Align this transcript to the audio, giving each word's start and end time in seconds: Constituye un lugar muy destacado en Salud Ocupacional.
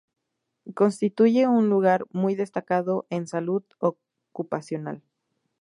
Constituye 0.73 1.47
un 1.47 1.69
lugar 1.69 2.07
muy 2.11 2.33
destacado 2.33 3.05
en 3.11 3.27
Salud 3.27 3.61
Ocupacional. 4.31 5.03